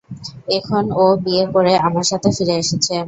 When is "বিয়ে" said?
1.23-1.45